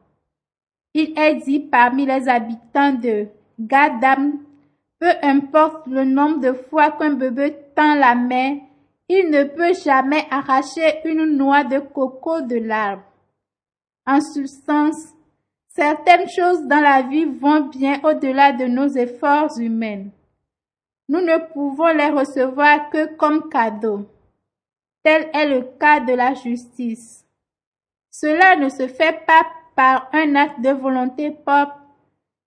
Il 0.93 1.17
est 1.17 1.35
dit 1.35 1.59
parmi 1.59 2.05
les 2.05 2.27
habitants 2.27 2.93
de 2.93 3.27
Gadam, 3.59 4.39
peu 4.99 5.11
importe 5.21 5.87
le 5.87 6.03
nombre 6.03 6.39
de 6.39 6.53
fois 6.53 6.91
qu'un 6.91 7.13
bébé 7.13 7.55
tend 7.75 7.95
la 7.95 8.15
main, 8.15 8.57
il 9.09 9.29
ne 9.29 9.43
peut 9.43 9.73
jamais 9.73 10.25
arracher 10.31 10.99
une 11.05 11.37
noix 11.37 11.63
de 11.63 11.79
coco 11.79 12.41
de 12.41 12.57
l'arbre. 12.57 13.03
En 14.05 14.21
substance, 14.21 15.13
certaines 15.67 16.29
choses 16.29 16.63
dans 16.63 16.79
la 16.79 17.03
vie 17.03 17.25
vont 17.25 17.61
bien 17.67 17.99
au-delà 18.03 18.53
de 18.53 18.65
nos 18.65 18.87
efforts 18.87 19.59
humains. 19.59 20.05
Nous 21.09 21.21
ne 21.21 21.37
pouvons 21.53 21.93
les 21.93 22.09
recevoir 22.09 22.89
que 22.89 23.15
comme 23.15 23.49
cadeaux. 23.49 24.05
Tel 25.03 25.29
est 25.33 25.47
le 25.47 25.61
cas 25.79 26.01
de 26.01 26.13
la 26.13 26.33
justice. 26.33 27.25
Cela 28.11 28.55
ne 28.55 28.67
se 28.67 28.87
fait 28.87 29.25
pas 29.25 29.45
par 29.75 30.09
un 30.11 30.35
acte 30.35 30.59
de 30.59 30.71
volonté 30.71 31.31
propre, 31.31 31.79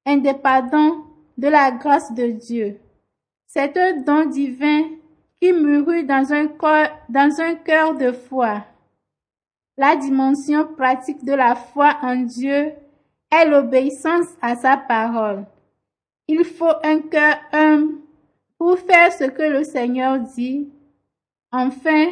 indépendant 0.04 1.06
de 1.38 1.48
la 1.48 1.70
grâce 1.70 2.12
de 2.12 2.26
Dieu. 2.26 2.78
C'est 3.46 3.76
un 3.78 3.98
don 3.98 4.26
divin 4.26 4.82
qui 5.40 5.52
mûrit 5.52 6.04
dans 6.04 6.32
un, 6.32 6.48
corps, 6.48 6.88
dans 7.08 7.40
un 7.40 7.54
cœur 7.54 7.94
de 7.94 8.12
foi. 8.12 8.64
La 9.78 9.96
dimension 9.96 10.66
pratique 10.74 11.24
de 11.24 11.32
la 11.32 11.54
foi 11.54 11.96
en 12.02 12.16
Dieu 12.16 12.72
est 13.32 13.44
l'obéissance 13.46 14.26
à 14.42 14.56
sa 14.56 14.76
parole. 14.76 15.46
Il 16.28 16.44
faut 16.44 16.74
un 16.84 16.98
cœur 17.00 17.36
humble 17.52 17.99
pour 18.60 18.78
faire 18.78 19.10
ce 19.10 19.24
que 19.24 19.42
le 19.42 19.64
Seigneur 19.64 20.18
dit. 20.20 20.68
Enfin, 21.50 22.08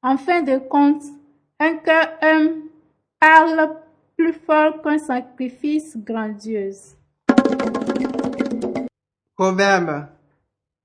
en 0.00 0.16
fin 0.16 0.40
de 0.42 0.58
compte, 0.58 1.02
un 1.58 1.74
cœur 1.74 2.06
humble 2.22 2.70
parle 3.18 3.76
plus 4.16 4.32
fort 4.32 4.80
qu'un 4.80 4.98
sacrifice 4.98 5.96
grandiose. 5.96 6.96
Proverbe. 9.36 10.06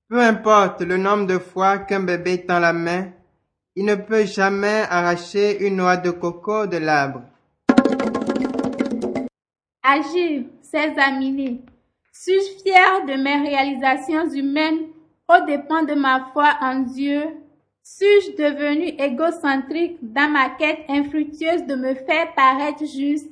Peu 0.08 0.20
importe 0.20 0.80
le 0.80 0.96
nombre 0.96 1.28
de 1.28 1.38
fois 1.38 1.78
qu'un 1.78 2.00
bébé 2.00 2.44
tend 2.44 2.58
la 2.58 2.72
main, 2.72 3.12
il 3.76 3.84
ne 3.84 3.94
peut 3.94 4.24
jamais 4.24 4.82
arracher 4.90 5.64
une 5.64 5.76
noix 5.76 5.96
de 5.96 6.10
coco 6.10 6.66
de 6.66 6.78
l'arbre. 6.78 7.22
Agir, 9.80 10.46
ses 10.60 10.92
amis. 10.98 11.60
Suis-je 12.20 12.62
fier 12.64 13.06
de 13.06 13.14
mes 13.14 13.48
réalisations 13.48 14.28
humaines 14.30 14.88
au 15.28 15.46
dépens 15.46 15.84
de 15.84 15.94
ma 15.94 16.28
foi 16.32 16.52
en 16.60 16.80
Dieu? 16.80 17.22
Suis-je 17.84 18.32
devenu 18.32 18.88
égocentrique 19.00 19.98
dans 20.02 20.28
ma 20.28 20.50
quête 20.50 20.80
infructueuse 20.88 21.64
de 21.68 21.76
me 21.76 21.94
faire 21.94 22.34
paraître 22.34 22.84
juste? 22.84 23.28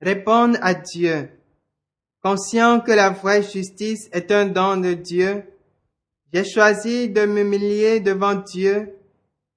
Répondre 0.00 0.58
à 0.62 0.74
Dieu. 0.74 1.30
Conscient 2.24 2.80
que 2.80 2.90
la 2.90 3.10
vraie 3.10 3.44
justice 3.44 4.08
est 4.10 4.32
un 4.32 4.46
don 4.46 4.78
de 4.78 4.94
Dieu, 4.94 5.44
j'ai 6.34 6.44
choisi 6.44 7.08
de 7.08 7.24
m'humilier 7.24 8.00
devant 8.00 8.34
Dieu 8.34 8.96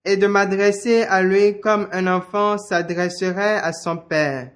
et 0.06 0.18
de 0.18 0.28
m'adresser 0.28 1.02
à 1.02 1.24
lui 1.24 1.60
comme 1.60 1.90
un 1.92 2.06
enfant 2.06 2.60
s'adresserait 2.60 3.58
à 3.58 3.74
son 3.74 3.98
père. 3.98 4.52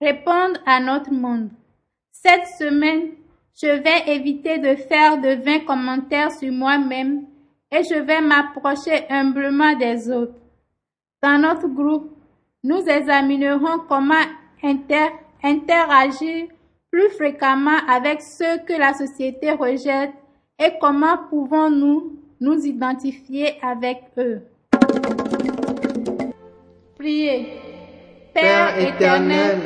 Répondre 0.00 0.60
à 0.64 0.78
notre 0.78 1.12
monde. 1.12 1.50
Cette 2.12 2.46
semaine, 2.56 3.10
je 3.60 3.66
vais 3.66 4.14
éviter 4.14 4.58
de 4.58 4.76
faire 4.76 5.20
de 5.20 5.30
vains 5.42 5.58
commentaires 5.60 6.30
sur 6.30 6.52
moi-même 6.52 7.24
et 7.72 7.82
je 7.82 7.98
vais 7.98 8.20
m'approcher 8.20 9.06
humblement 9.10 9.74
des 9.76 10.08
autres. 10.08 10.36
Dans 11.20 11.38
notre 11.38 11.66
groupe, 11.66 12.16
nous 12.62 12.80
examinerons 12.86 13.80
comment 13.88 14.14
interagir 14.62 16.46
plus 16.92 17.10
fréquemment 17.10 17.78
avec 17.88 18.22
ceux 18.22 18.58
que 18.66 18.78
la 18.78 18.94
société 18.94 19.50
rejette 19.50 20.12
et 20.60 20.72
comment 20.80 21.18
pouvons-nous 21.28 22.16
nous 22.40 22.64
identifier 22.64 23.58
avec 23.62 24.02
eux. 24.16 24.42
Priez. 26.96 27.48
Père 28.32 28.78
éternel, 28.78 29.58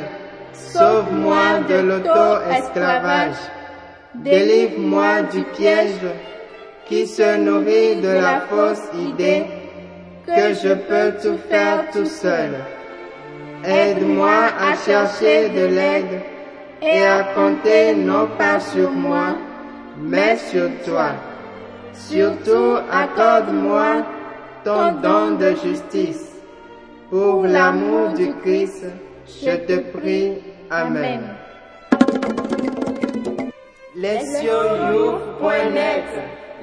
sauve-moi 0.53 1.59
de 1.67 1.75
l'auto-esclavage. 1.75 3.41
Délivre-moi 4.15 5.23
du 5.31 5.43
piège 5.43 6.05
qui 6.85 7.07
se 7.07 7.37
nourrit 7.37 7.95
de 7.95 8.09
la 8.09 8.41
fausse 8.41 8.87
idée 8.93 9.45
que 10.25 10.53
je 10.53 10.73
peux 10.73 11.13
tout 11.21 11.37
faire 11.49 11.89
tout 11.91 12.05
seul. 12.05 12.51
Aide-moi 13.65 14.39
à 14.59 14.75
chercher 14.75 15.49
de 15.49 15.65
l'aide 15.65 16.21
et 16.81 17.03
à 17.05 17.23
compter 17.35 17.95
non 17.95 18.27
pas 18.37 18.59
sur 18.59 18.91
moi, 18.91 19.35
mais 19.97 20.37
sur 20.37 20.69
toi. 20.85 21.11
Surtout 21.93 22.77
accorde-moi 22.91 24.03
ton 24.63 24.91
don 25.01 25.37
de 25.37 25.55
justice. 25.63 26.29
Pour 27.09 27.43
l'amour 27.43 28.09
du 28.09 28.33
Christ, 28.43 28.85
je 29.27 29.57
te 29.65 29.79
prie. 29.91 30.37
Amen. 30.69 31.21
Lesioyou.net 33.95 36.03